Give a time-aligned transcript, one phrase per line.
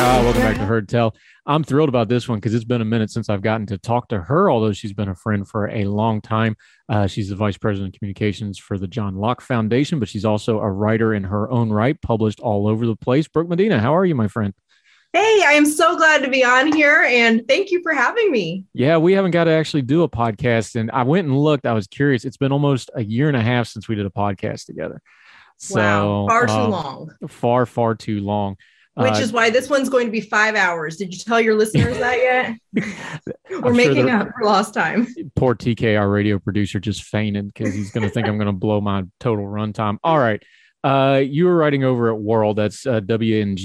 [0.00, 1.16] Ah, welcome back to Heard Tell.
[1.44, 4.06] I'm thrilled about this one because it's been a minute since I've gotten to talk
[4.10, 6.54] to her, although she's been a friend for a long time.
[6.88, 10.60] Uh, she's the vice president of communications for the John Locke Foundation, but she's also
[10.60, 13.26] a writer in her own right, published all over the place.
[13.26, 14.54] Brooke Medina, how are you, my friend?
[15.12, 18.66] Hey, I am so glad to be on here and thank you for having me.
[18.74, 20.76] Yeah, we haven't got to actually do a podcast.
[20.76, 22.24] And I went and looked, I was curious.
[22.24, 25.02] It's been almost a year and a half since we did a podcast together.
[25.56, 27.10] So, wow, far too uh, long.
[27.26, 28.58] Far, far too long
[28.98, 30.96] which uh, is why this one's going to be five hours.
[30.96, 32.56] Did you tell your listeners that yet?
[33.62, 35.06] We're making sure up for lost time.
[35.36, 38.52] Poor TK, our radio producer, just fainted because he's going to think I'm going to
[38.52, 39.98] blow my total runtime.
[40.02, 40.42] All right.
[40.82, 43.62] Uh, you were writing over at World, that's uh, wng.org.com,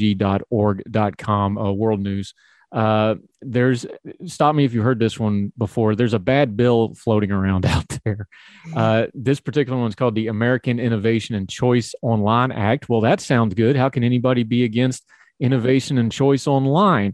[1.57, 2.35] uh, World News.
[2.71, 3.85] Uh, there's
[4.25, 5.95] stop me if you heard this one before.
[5.95, 8.27] There's a bad bill floating around out there.
[8.75, 12.89] Uh, this particular one's called the American Innovation and Choice Online Act.
[12.89, 13.75] Well, that sounds good.
[13.75, 15.03] How can anybody be against
[15.43, 17.13] innovation and choice online.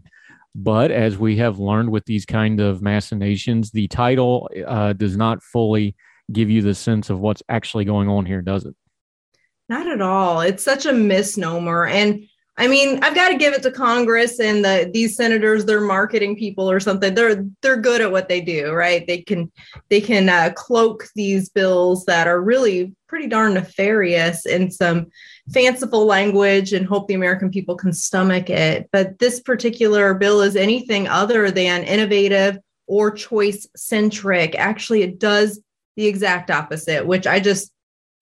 [0.54, 5.42] But as we have learned with these kind of machinations, the title uh, does not
[5.42, 5.94] fully
[6.32, 8.74] give you the sense of what's actually going on here, does it?
[9.68, 10.40] Not at all.
[10.40, 11.86] It's such a misnomer.
[11.86, 12.24] And
[12.60, 15.64] I mean, I've got to give it to Congress and the these senators.
[15.64, 17.14] They're marketing people or something.
[17.14, 19.06] They're they're good at what they do, right?
[19.06, 19.50] They can
[19.88, 25.06] they can uh, cloak these bills that are really pretty darn nefarious in some
[25.54, 28.90] fanciful language and hope the American people can stomach it.
[28.92, 34.54] But this particular bill is anything other than innovative or choice centric.
[34.54, 35.62] Actually, it does
[35.96, 37.72] the exact opposite, which I just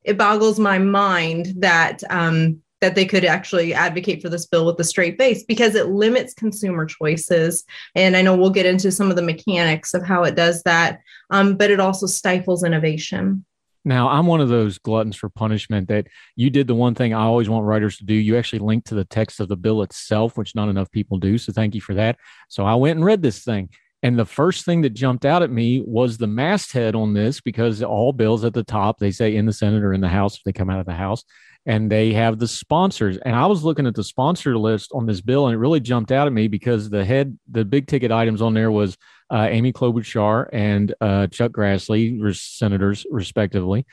[0.05, 4.79] it boggles my mind that um, that they could actually advocate for this bill with
[4.81, 7.65] a straight face because it limits consumer choices.
[7.95, 11.01] And I know we'll get into some of the mechanics of how it does that,
[11.31, 13.45] um, but it also stifles innovation.
[13.85, 17.23] Now, I'm one of those gluttons for punishment that you did the one thing I
[17.23, 18.13] always want writers to do.
[18.15, 21.39] You actually link to the text of the bill itself, which not enough people do.
[21.39, 22.19] So thank you for that.
[22.49, 23.71] So I went and read this thing.
[24.03, 27.83] And the first thing that jumped out at me was the masthead on this because
[27.83, 30.45] all bills at the top, they say in the Senate or in the House if
[30.45, 31.25] they come out of the House
[31.69, 33.19] and they have the sponsors.
[33.19, 36.11] And I was looking at the sponsor list on this bill, and it really jumped
[36.11, 38.97] out at me because the head, the big ticket items on there was
[39.31, 43.85] uh, Amy Klobuchar and uh, Chuck Grassley, senators respectively.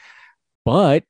[0.64, 1.04] But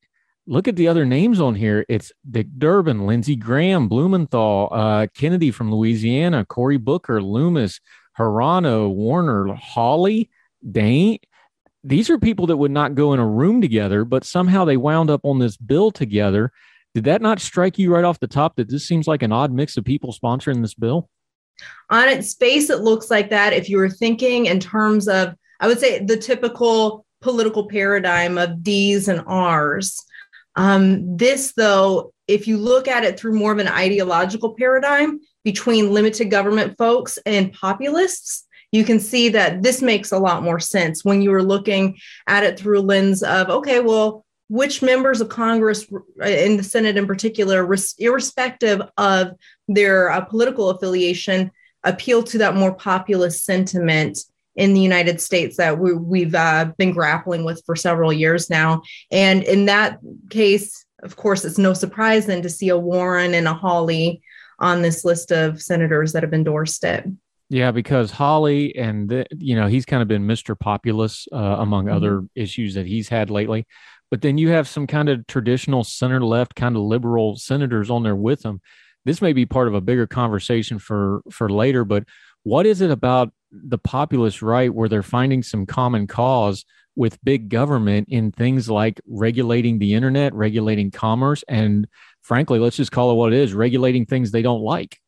[0.47, 1.85] look at the other names on here.
[1.87, 7.79] It's Dick Durbin, Lindsey Graham, Blumenthal, uh, Kennedy from Louisiana, Cory Booker, Lummis,
[8.17, 10.31] Hirono, Warner, Hawley,
[10.69, 11.19] Dane
[11.85, 15.09] these are people that would not go in a room together, but somehow they wound
[15.09, 16.51] up on this bill together.
[16.95, 19.51] Did that not strike you right off the top that this seems like an odd
[19.51, 21.09] mix of people sponsoring this bill?
[21.89, 23.53] On its face, it looks like that.
[23.53, 28.63] If you were thinking in terms of, I would say, the typical political paradigm of
[28.63, 30.01] D's and R's.
[30.55, 35.93] Um, this, though, if you look at it through more of an ideological paradigm between
[35.93, 38.44] limited government folks and populists,
[38.75, 41.97] you can see that this makes a lot more sense when you were looking
[42.27, 45.85] at it through a lens of, okay, well, which members of Congress
[46.21, 49.31] uh, in the Senate in particular, irrespective of
[49.67, 51.49] their uh, political affiliation,
[51.83, 54.19] appeal to that more populist sentiment
[54.55, 58.81] in the United States that we, have uh, been grappling with for several years now.
[59.11, 59.99] And in that
[60.29, 64.21] case, of course, it's no surprise then to see a Warren and a Hawley
[64.59, 67.05] on this list of senators that have endorsed it.
[67.49, 70.57] Yeah, because Hawley and the, you know he's kind of been Mr.
[70.57, 71.95] Populous uh, among mm-hmm.
[71.95, 73.67] other issues that he's had lately.
[74.09, 78.03] But then you have some kind of traditional center left kind of liberal senators on
[78.03, 78.61] there with him.
[79.03, 81.85] This may be part of a bigger conversation for for later.
[81.85, 82.05] But
[82.43, 87.49] what is it about the populist right where they're finding some common cause with big
[87.49, 91.87] government in things like regulating the internet, regulating commerce, and
[92.21, 94.99] frankly, let's just call it what it is: regulating things they don't like.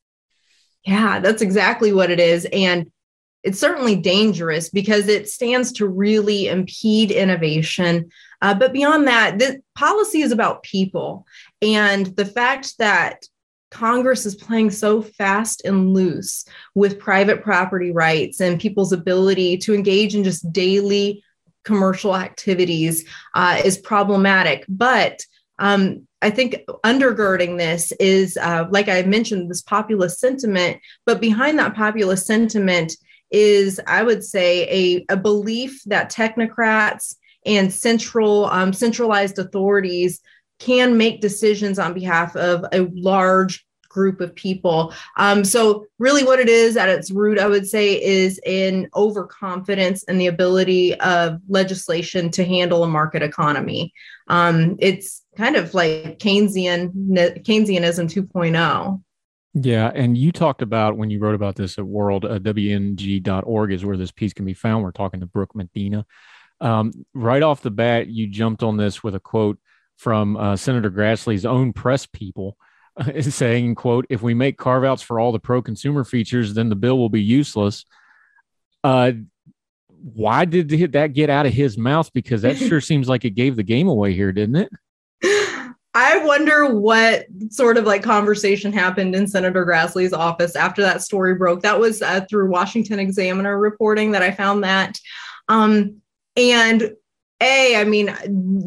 [0.86, 2.48] Yeah, that's exactly what it is.
[2.52, 2.92] And
[3.44, 8.10] it's certainly dangerous because it stands to really impede innovation.
[8.42, 11.26] Uh, but beyond that, the policy is about people.
[11.62, 13.24] And the fact that
[13.70, 19.74] Congress is playing so fast and loose with private property rights and people's ability to
[19.74, 21.24] engage in just daily
[21.66, 24.66] commercial activities uh, is problematic.
[24.70, 25.22] But
[25.60, 30.78] um, I think undergirding this is, uh, like I mentioned, this populist sentiment.
[31.06, 32.94] But behind that populist sentiment
[33.30, 34.64] is, I would say,
[35.10, 37.16] a, a belief that technocrats
[37.46, 40.20] and central um, centralized authorities
[40.60, 43.67] can make decisions on behalf of a large
[43.98, 44.94] group of people.
[45.18, 50.04] Um, so, really, what it is at its root, I would say, is an overconfidence
[50.04, 53.92] in the ability of legislation to handle a market economy.
[54.28, 56.92] Um, it's kind of like Keynesian
[57.44, 59.02] Keynesianism 2.0.
[59.56, 63.84] Yeah, and you talked about when you wrote about this at World uh, WNG.org is
[63.84, 64.84] where this piece can be found.
[64.84, 66.06] We're talking to Brooke Medina.
[66.62, 69.58] Um, right off the bat, you jumped on this with a quote
[69.98, 72.58] from uh, Senator Grassley's own press people,
[73.18, 76.70] uh, saying, "quote If we make carve outs for all the pro consumer features, then
[76.70, 77.86] the bill will be useless."
[78.84, 79.12] Uh,
[80.14, 82.12] why did that get out of his mouth?
[82.14, 84.70] Because that sure seems like it gave the game away here, didn't it?
[85.94, 91.34] I wonder what sort of like conversation happened in Senator Grassley's office after that story
[91.34, 91.64] broke.
[91.64, 95.00] That was uh, through Washington Examiner reporting that I found that.
[95.50, 96.02] Um,
[96.36, 96.92] and
[97.42, 98.08] a i mean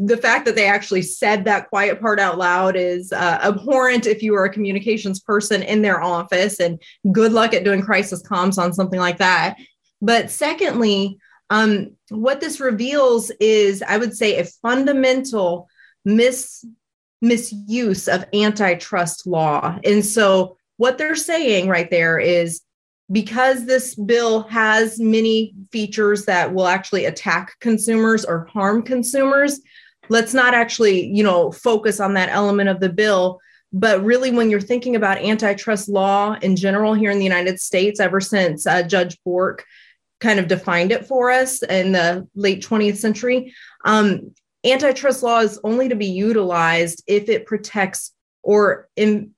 [0.06, 4.22] the fact that they actually said that quiet part out loud is uh, abhorrent if
[4.22, 6.80] you are a communications person in their office and
[7.12, 9.56] good luck at doing crisis comms on something like that.
[10.00, 11.18] But secondly
[11.52, 15.68] um, what this reveals is i would say a fundamental
[16.04, 16.64] mis
[17.22, 19.78] misuse of antitrust law.
[19.84, 22.62] And so what they're saying right there is
[23.10, 29.60] because this bill has many features that will actually attack consumers or harm consumers
[30.10, 33.40] let's not actually you know focus on that element of the bill.
[33.72, 38.00] But really when you're thinking about antitrust law in general here in the united states
[38.00, 39.64] ever since uh, judge bork
[40.18, 43.54] kind of defined it for us in the late 20th century
[43.84, 44.34] um,
[44.64, 48.12] antitrust law is only to be utilized if it protects
[48.42, 49.30] or in,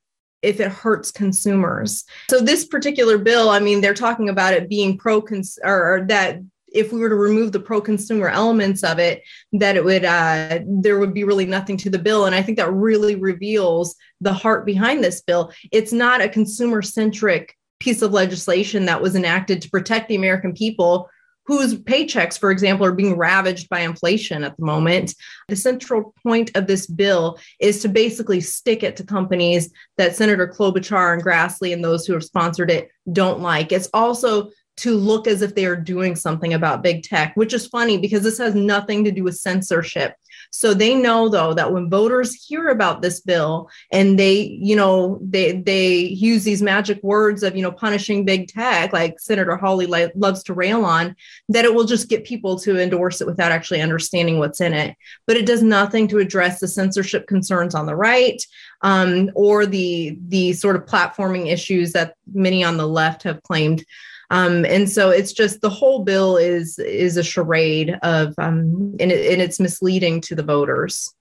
[0.43, 2.05] if it hurts consumers.
[2.29, 5.25] So this particular bill, I mean, they're talking about it being pro
[5.65, 6.41] or that
[6.75, 9.23] if we were to remove the pro consumer elements of it,
[9.53, 12.27] that it would uh, there would be really nothing to the bill.
[12.27, 15.53] And I think that really reveals the heart behind this bill.
[15.71, 20.55] It's not a consumer centric piece of legislation that was enacted to protect the American
[20.55, 21.11] people
[21.47, 25.15] whose paychecks, for example, are being ravaged by inflation at the moment.
[25.49, 30.47] The central point of this bill is to basically stick it to companies that Senator
[30.47, 33.73] Klobuchar and Grassley and those who have sponsored it don't like.
[33.73, 37.67] It's also to look as if they are doing something about big tech, which is
[37.67, 40.15] funny because this has nothing to do with censorship.
[40.51, 45.19] So they know though that when voters hear about this bill and they, you know,
[45.23, 49.87] they they use these magic words of, you know, punishing big tech, like Senator Hawley
[49.87, 51.17] li- loves to rail on,
[51.49, 54.97] that it will just get people to endorse it without actually understanding what's in it.
[55.27, 58.43] But it does nothing to address the censorship concerns on the right
[58.83, 63.85] um, or the the sort of platforming issues that many on the left have claimed.
[64.33, 69.13] Um, and so it's just the whole bill is is a charade of um, and,
[69.13, 71.15] it, and it's misleading to the voters.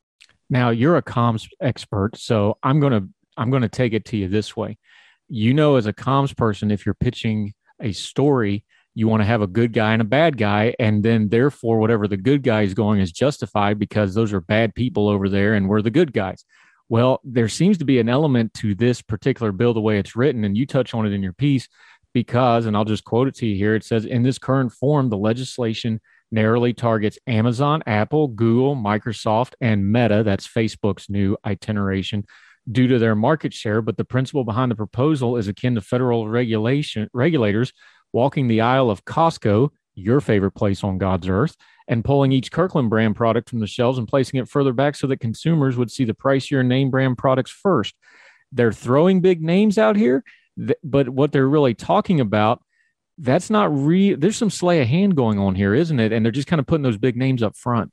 [0.50, 4.56] Now you're a comms expert, so I'm gonna I'm gonna take it to you this
[4.56, 4.78] way.
[5.28, 8.64] You know, as a comms person, if you're pitching a story,
[8.96, 12.08] you want to have a good guy and a bad guy, and then therefore whatever
[12.08, 15.68] the good guy is going is justified because those are bad people over there, and
[15.68, 16.46] we're the good guys.
[16.88, 20.46] Well, there seems to be an element to this particular bill, the way it's written,
[20.46, 21.68] and you touch on it in your piece
[22.14, 25.10] because, and I'll just quote it to you here it says, in this current form,
[25.10, 32.26] the legislation narrowly targets Amazon, Apple, Google, Microsoft, and Meta, that's Facebook's new itineration,
[32.72, 33.82] due to their market share.
[33.82, 37.74] But the principle behind the proposal is akin to federal regulation regulators
[38.14, 41.56] walking the aisle of Costco, your favorite place on God's earth,
[41.88, 45.08] and pulling each Kirkland brand product from the shelves and placing it further back so
[45.08, 47.96] that consumers would see the pricier name brand products first.
[48.52, 50.24] They're throwing big names out here
[50.84, 52.62] but what they're really talking about
[53.18, 56.12] that's not real there's some slay of hand going on here isn't it?
[56.12, 57.92] And they're just kind of putting those big names up front.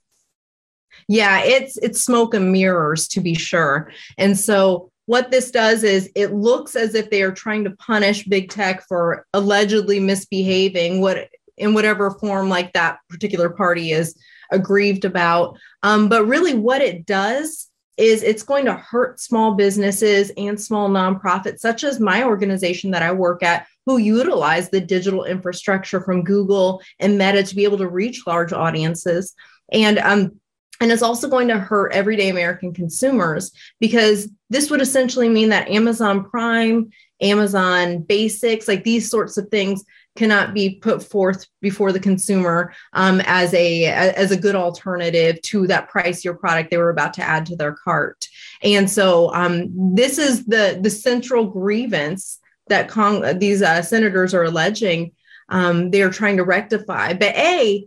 [1.06, 3.92] Yeah it's it's smoke and mirrors to be sure.
[4.16, 8.24] And so what this does is it looks as if they are trying to punish
[8.24, 14.16] big tech for allegedly misbehaving what in whatever form like that particular party is
[14.50, 15.58] aggrieved about.
[15.82, 20.88] Um, but really what it does is it's going to hurt small businesses and small
[20.88, 26.22] nonprofits, such as my organization that I work at, who utilize the digital infrastructure from
[26.22, 29.34] Google and Meta to be able to reach large audiences.
[29.72, 30.40] And um,
[30.80, 33.50] and it's also going to hurt everyday American consumers
[33.80, 36.90] because this would essentially mean that Amazon Prime,
[37.20, 39.84] Amazon Basics, like these sorts of things
[40.18, 45.66] cannot be put forth before the consumer um, as a as a good alternative to
[45.68, 48.26] that pricier product they were about to add to their cart.
[48.62, 54.44] And so um, this is the the central grievance that Cong- these uh, senators are
[54.44, 55.12] alleging
[55.48, 57.14] um, they are trying to rectify.
[57.14, 57.86] But a,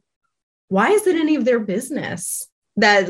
[0.70, 2.48] why is it any of their business?
[2.78, 3.06] that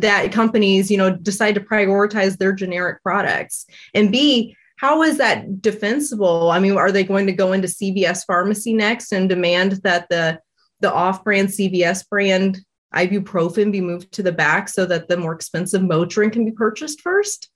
[0.00, 5.62] that companies you know decide to prioritize their generic products and b how is that
[5.62, 6.50] defensible?
[6.50, 10.38] I mean are they going to go into cvs pharmacy next and demand that the
[10.80, 12.60] the off-brand cvs brand
[12.94, 17.00] ibuprofen be moved to the back so that the more expensive motrin can be purchased
[17.00, 17.48] first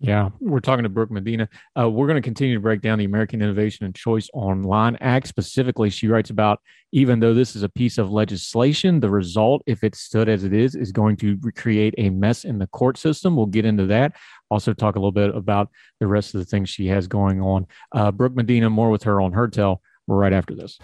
[0.00, 1.48] yeah, we're talking to Brooke Medina.
[1.78, 5.26] Uh, we're going to continue to break down the American Innovation and Choice Online Act.
[5.26, 6.60] Specifically, she writes about
[6.92, 10.52] even though this is a piece of legislation, the result, if it stood as it
[10.52, 13.34] is, is going to create a mess in the court system.
[13.34, 14.14] We'll get into that.
[14.50, 17.66] Also, talk a little bit about the rest of the things she has going on.
[17.92, 19.82] Uh, Brooke Medina, more with her on Heard Tell.
[20.06, 20.78] Right after this.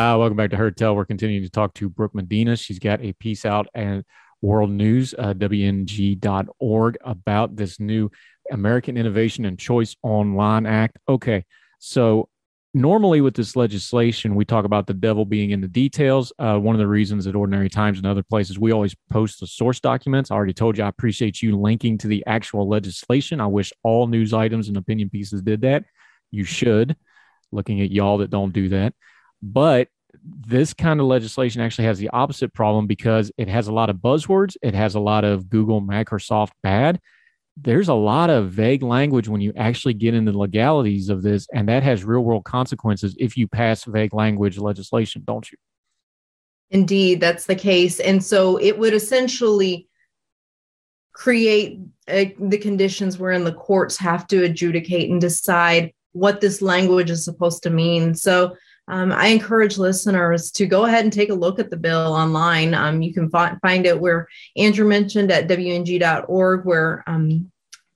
[0.00, 0.96] Uh, welcome back to Heard Tell.
[0.96, 2.56] We're continuing to talk to Brooke Medina.
[2.56, 4.02] She's got a piece out at
[4.40, 8.10] World News, uh, WNG.org, about this new
[8.50, 10.96] American Innovation and Choice Online Act.
[11.06, 11.44] Okay,
[11.80, 12.30] so
[12.72, 16.32] normally with this legislation, we talk about the devil being in the details.
[16.38, 19.46] Uh, one of the reasons at Ordinary Times and other places, we always post the
[19.46, 20.30] source documents.
[20.30, 23.38] I already told you I appreciate you linking to the actual legislation.
[23.38, 25.84] I wish all news items and opinion pieces did that.
[26.30, 26.96] You should,
[27.52, 28.94] looking at y'all that don't do that.
[29.42, 29.88] But
[30.22, 33.96] this kind of legislation actually has the opposite problem because it has a lot of
[33.96, 34.56] buzzwords.
[34.62, 37.00] It has a lot of Google, Microsoft bad.
[37.56, 41.46] There's a lot of vague language when you actually get into the legalities of this,
[41.52, 45.58] and that has real world consequences if you pass vague language legislation, don't you?
[46.70, 47.98] Indeed, that's the case.
[48.00, 49.88] And so it would essentially
[51.12, 57.10] create uh, the conditions wherein the courts have to adjudicate and decide what this language
[57.10, 58.14] is supposed to mean.
[58.14, 58.56] So
[58.90, 62.74] um, I encourage listeners to go ahead and take a look at the bill online.
[62.74, 67.52] Um, you can fi- find it where Andrew mentioned at wng.org, where um,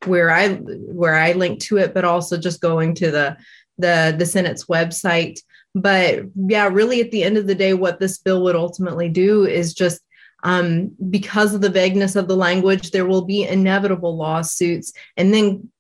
[0.07, 3.37] where I where I link to it, but also just going to the
[3.77, 5.41] the the Senate's website.
[5.75, 9.45] But yeah, really, at the end of the day, what this bill would ultimately do
[9.47, 10.01] is just
[10.45, 15.71] um, because of the vagueness of the language, there will be inevitable lawsuits, and then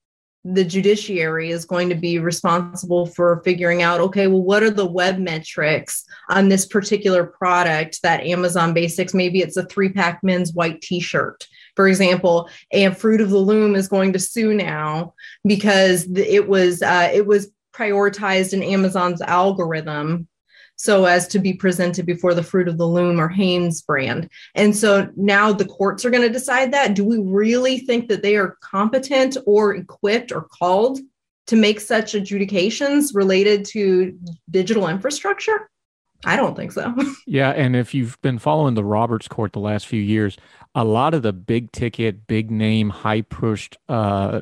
[0.45, 4.85] the judiciary is going to be responsible for figuring out okay well what are the
[4.85, 10.53] web metrics on this particular product that amazon basics maybe it's a three pack men's
[10.53, 11.47] white t-shirt
[11.77, 15.15] for example and fruit of the loom is going to sue now
[15.47, 20.29] because it was uh, it was prioritized in amazon's algorithm
[20.76, 24.28] so as to be presented before the fruit of the loom or Hanes brand.
[24.54, 26.95] And so now the courts are going to decide that.
[26.95, 30.99] Do we really think that they are competent or equipped or called
[31.47, 34.19] to make such adjudications related to
[34.50, 35.71] digital infrastructure?
[36.26, 36.95] I don't think so.
[37.26, 37.50] yeah.
[37.50, 40.38] And if you've been following the Roberts Court the last few years,
[40.75, 44.40] a lot of the big ticket, big name, high pushed uh,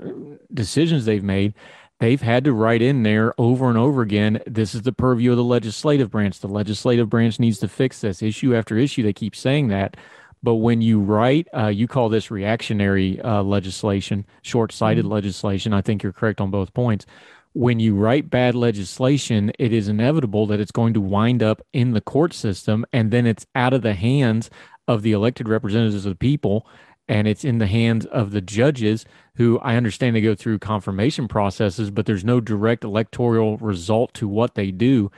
[0.55, 1.55] decisions they've made
[2.03, 5.37] they've had to write in there over and over again this is the purview of
[5.37, 6.41] the legislative branch.
[6.41, 9.05] The legislative branch needs to fix this issue after issue.
[9.05, 9.97] They keep saying that.
[10.43, 15.13] But when you write uh, you call this reactionary uh, legislation short-sighted mm-hmm.
[15.13, 15.73] legislation.
[15.73, 17.07] I think you're correct on both points.
[17.53, 21.93] When you write bad legislation it is inevitable that it's going to wind up in
[21.93, 24.51] the court system and then it's out of the hands
[24.89, 26.67] of the elected representatives of the people
[27.07, 29.05] and it's in the hands of the judges
[29.37, 34.29] who I understand they go through confirmation processes, but there's no direct electoral result to
[34.29, 35.11] what they do.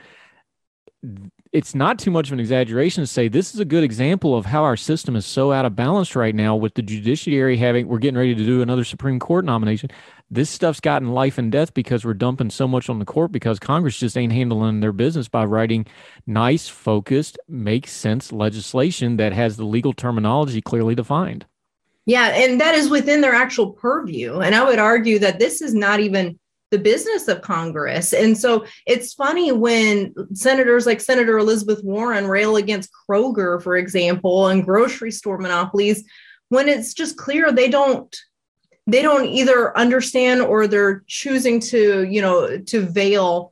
[1.51, 4.45] It's not too much of an exaggeration to say this is a good example of
[4.45, 7.99] how our system is so out of balance right now with the judiciary having, we're
[7.99, 9.89] getting ready to do another Supreme Court nomination.
[10.31, 13.59] This stuff's gotten life and death because we're dumping so much on the court because
[13.59, 15.85] Congress just ain't handling their business by writing
[16.25, 21.45] nice, focused, makes sense legislation that has the legal terminology clearly defined.
[22.05, 24.39] Yeah, and that is within their actual purview.
[24.39, 26.39] And I would argue that this is not even
[26.71, 28.13] the business of Congress.
[28.13, 34.47] And so it's funny when senators like Senator Elizabeth Warren rail against Kroger, for example,
[34.47, 36.03] and grocery store monopolies,
[36.49, 38.15] when it's just clear they don't
[38.87, 43.51] they don't either understand or they're choosing to you know to veil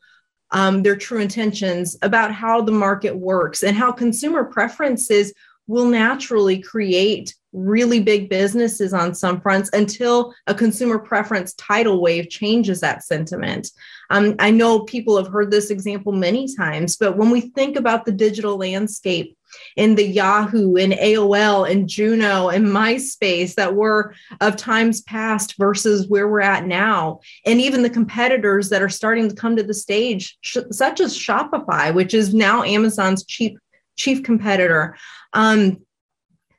[0.51, 5.33] um, their true intentions about how the market works and how consumer preferences
[5.65, 12.29] will naturally create really big businesses on some fronts until a consumer preference tidal wave
[12.29, 13.71] changes that sentiment.
[14.09, 18.05] Um, I know people have heard this example many times, but when we think about
[18.05, 19.37] the digital landscape
[19.75, 26.07] in the Yahoo and AOL and Juno and MySpace that were of times past versus
[26.07, 29.73] where we're at now, and even the competitors that are starting to come to the
[29.73, 33.57] stage, sh- such as Shopify, which is now Amazon's chief
[33.95, 34.97] chief competitor.
[35.33, 35.79] Um,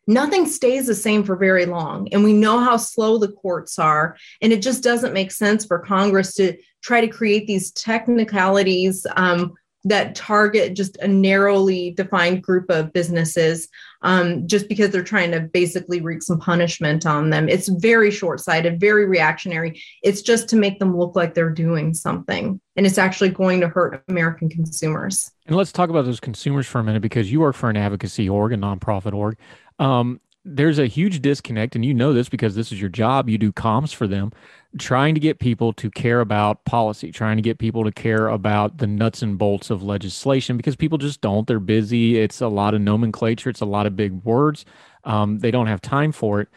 [0.06, 2.08] nothing stays the same for very long.
[2.12, 4.16] And we know how slow the courts are.
[4.40, 9.54] And it just doesn't make sense for Congress to try to create these technicalities um,
[9.84, 13.68] that target just a narrowly defined group of businesses
[14.02, 17.48] um, just because they're trying to basically wreak some punishment on them.
[17.48, 19.82] It's very short sighted, very reactionary.
[20.02, 22.60] It's just to make them look like they're doing something.
[22.76, 25.30] And it's actually going to hurt American consumers.
[25.46, 28.28] And let's talk about those consumers for a minute because you work for an advocacy
[28.28, 29.36] org, a nonprofit org.
[29.78, 33.30] Um, there's a huge disconnect, and you know this because this is your job.
[33.30, 34.30] You do comms for them,
[34.78, 38.76] trying to get people to care about policy, trying to get people to care about
[38.76, 41.46] the nuts and bolts of legislation because people just don't.
[41.46, 42.18] They're busy.
[42.18, 44.66] It's a lot of nomenclature, it's a lot of big words.
[45.04, 46.48] Um, they don't have time for it.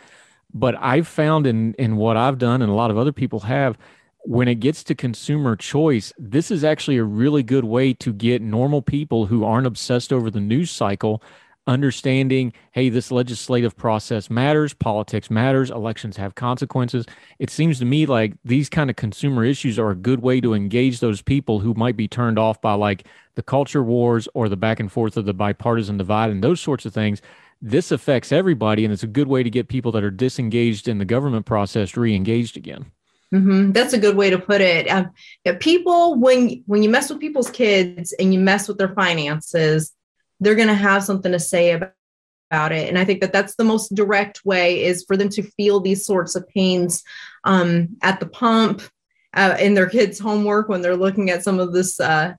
[0.54, 3.78] But I've found in in what I've done, and a lot of other people have,
[4.24, 8.42] when it gets to consumer choice, this is actually a really good way to get
[8.42, 11.22] normal people who aren't obsessed over the news cycle
[11.68, 17.06] understanding hey this legislative process matters politics matters elections have consequences
[17.40, 20.54] it seems to me like these kind of consumer issues are a good way to
[20.54, 23.06] engage those people who might be turned off by like
[23.36, 26.86] the culture wars or the back and forth of the bipartisan divide and those sorts
[26.86, 27.22] of things
[27.62, 30.98] this affects everybody and it's a good way to get people that are disengaged in
[30.98, 32.92] the government process re-engaged again
[33.34, 33.74] Mm-hmm.
[33.74, 34.88] That's a good way to put it.
[34.88, 35.12] Um,
[35.60, 39.92] people, when when you mess with people's kids and you mess with their finances,
[40.39, 41.94] they're going to have something to say about,
[42.50, 42.88] about it.
[42.88, 46.06] And i think that that's the most direct way is for them to feel these
[46.06, 47.03] sorts of pains
[47.44, 48.82] um, at the pump
[49.34, 52.34] uh, in their kids homework when they're looking at some of this uh,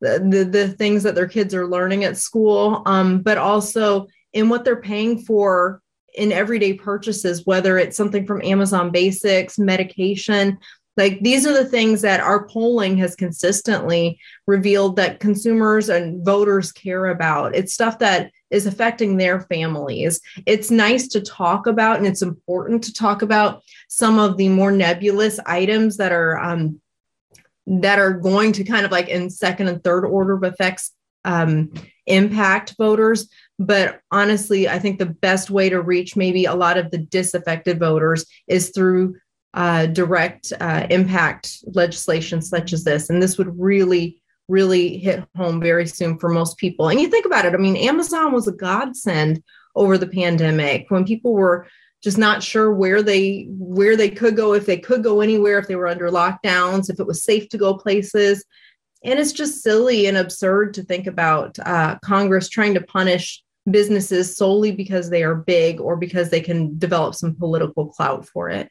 [0.00, 4.48] the, the, the things that their kids are learning at school um, but also in
[4.48, 5.80] what they're paying for
[6.14, 10.58] in everyday purchases whether it's something from amazon basics medication
[10.96, 16.70] like these are the things that our polling has consistently revealed that consumers and voters
[16.70, 17.54] care about.
[17.54, 20.20] It's stuff that is affecting their families.
[20.44, 24.70] It's nice to talk about, and it's important to talk about some of the more
[24.70, 26.80] nebulous items that are um,
[27.66, 30.92] that are going to kind of like in second and third order of effects
[31.24, 31.72] um,
[32.06, 33.28] impact voters.
[33.58, 37.78] But honestly, I think the best way to reach maybe a lot of the disaffected
[37.78, 39.16] voters is through
[39.54, 43.10] uh, direct uh, impact legislation such as this.
[43.10, 46.88] And this would really, really hit home very soon for most people.
[46.88, 49.42] And you think about it, I mean, Amazon was a godsend
[49.74, 51.66] over the pandemic when people were
[52.02, 55.68] just not sure where they where they could go if they could go anywhere if
[55.68, 58.44] they were under lockdowns if it was safe to go places
[59.04, 64.36] and it's just silly and absurd to think about uh, congress trying to punish businesses
[64.36, 68.68] solely because they are big or because they can develop some political clout for it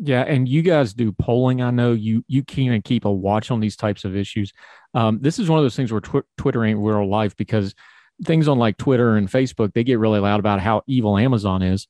[0.00, 1.62] yeah, and you guys do polling.
[1.62, 4.52] I know you you can keep a watch on these types of issues.
[4.92, 7.74] Um, this is one of those things where tw- Twitter ain't real life because
[8.24, 11.86] things on like Twitter and Facebook they get really loud about how evil Amazon is.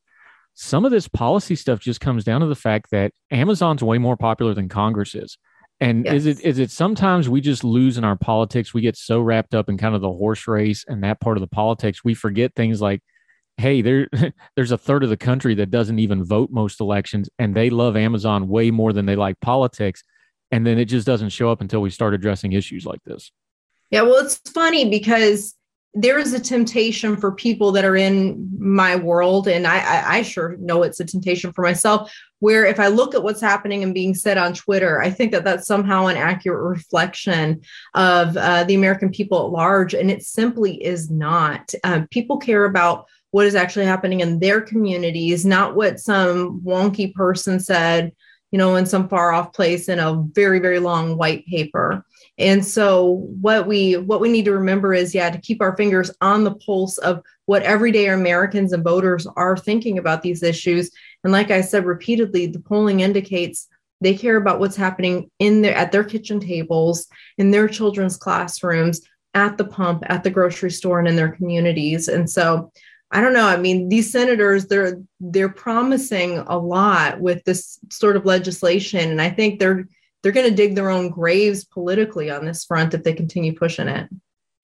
[0.55, 4.17] Some of this policy stuff just comes down to the fact that Amazon's way more
[4.17, 5.37] popular than Congress is.
[5.81, 6.15] And yes.
[6.15, 8.73] is it is it sometimes we just lose in our politics?
[8.73, 11.41] We get so wrapped up in kind of the horse race and that part of
[11.41, 13.03] the politics, we forget things like
[13.57, 14.09] hey, there
[14.57, 17.97] there's a third of the country that doesn't even vote most elections, and they love
[17.97, 20.03] Amazon way more than they like politics.
[20.51, 23.33] And then it just doesn't show up until we start addressing issues like this.
[23.91, 25.57] Yeah, well, it's funny because
[25.95, 30.23] there is a temptation for people that are in my world, and I, I, I,
[30.23, 32.13] sure know it's a temptation for myself.
[32.41, 35.45] Where if I look at what's happening and being said on Twitter, I think that
[35.45, 37.63] that's somehow an accurate reflection
[37.95, 41.73] of uh, the American people at large, and it simply is not.
[41.85, 47.13] Um, people care about what is actually happening in their communities, not what some wonky
[47.13, 48.13] person said,
[48.53, 52.07] you know, in some far off place in a very, very long white paper.
[52.39, 56.13] And so what we what we need to remember is yeah, to keep our fingers
[56.21, 60.93] on the pulse of what everyday Americans and voters are thinking about these issues.
[61.25, 63.67] And like I said repeatedly, the polling indicates
[64.01, 69.01] they care about what's happening in their at their kitchen tables, in their children's classrooms,
[69.35, 72.07] at the pump, at the grocery store, and in their communities.
[72.07, 72.71] And so
[73.15, 73.47] I don't know.
[73.47, 79.23] I mean, these senators they're they're promising a lot with this sort of legislation, and
[79.23, 79.87] I think they're
[80.23, 83.89] they're going to dig their own graves politically on this front if they continue pushing
[83.89, 84.09] it.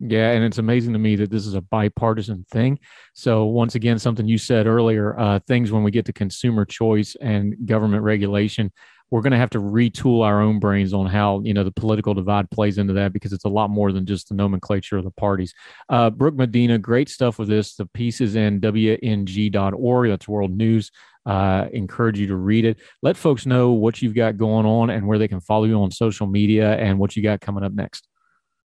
[0.00, 2.78] Yeah, and it's amazing to me that this is a bipartisan thing.
[3.12, 7.16] So once again, something you said earlier, uh, things when we get to consumer choice
[7.20, 8.72] and government regulation,
[9.10, 12.14] we're going to have to retool our own brains on how you know the political
[12.14, 15.10] divide plays into that because it's a lot more than just the nomenclature of the
[15.10, 15.52] parties.
[15.88, 17.74] Uh, Brooke Medina, great stuff with this.
[17.74, 20.08] The piece is in wng.org.
[20.08, 20.90] That's World News.
[21.26, 22.78] Uh, encourage you to read it.
[23.02, 25.90] Let folks know what you've got going on and where they can follow you on
[25.90, 28.08] social media and what you got coming up next.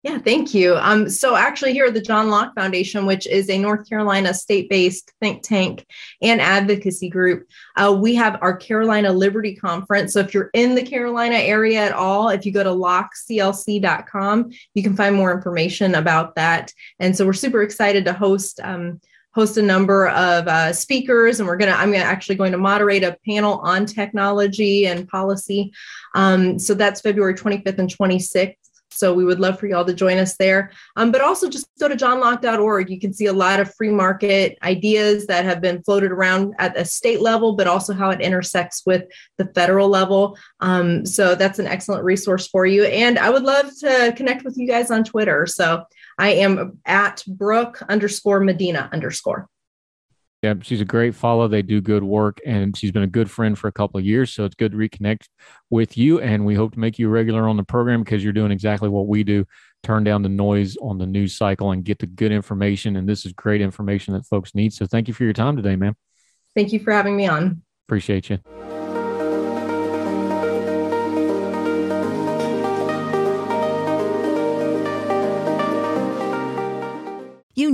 [0.03, 0.75] Yeah, thank you.
[0.75, 5.13] Um, so actually, here at the John Locke Foundation, which is a North Carolina state-based
[5.21, 5.85] think tank
[6.21, 10.11] and advocacy group, uh, we have our Carolina Liberty Conference.
[10.11, 14.83] So if you're in the Carolina area at all, if you go to lockeclc.com, you
[14.83, 16.73] can find more information about that.
[16.99, 18.59] And so we're super excited to host.
[18.61, 18.99] Um,
[19.33, 22.57] host a number of uh, speakers and we're going to i'm gonna actually going to
[22.59, 25.73] moderate a panel on technology and policy
[26.13, 28.62] um, so that's february 25th and 26th
[28.93, 30.71] so we would love for y'all to join us there.
[30.95, 32.89] Um, but also just go to johnlocke.org.
[32.89, 36.75] You can see a lot of free market ideas that have been floated around at
[36.75, 39.03] the state level, but also how it intersects with
[39.37, 40.37] the federal level.
[40.59, 42.85] Um, so that's an excellent resource for you.
[42.85, 45.45] And I would love to connect with you guys on Twitter.
[45.45, 45.83] So
[46.17, 49.49] I am at Brooke underscore Medina underscore.
[50.43, 51.47] Yeah, she's a great follow.
[51.47, 54.33] They do good work, and she's been a good friend for a couple of years.
[54.33, 55.29] So it's good to reconnect
[55.69, 58.51] with you, and we hope to make you regular on the program because you're doing
[58.51, 59.45] exactly what we do:
[59.83, 62.97] turn down the noise on the news cycle and get the good information.
[62.97, 64.73] And this is great information that folks need.
[64.73, 65.95] So thank you for your time today, man.
[66.53, 67.61] Thank you for having me on.
[67.87, 68.39] Appreciate you.
[68.45, 68.72] You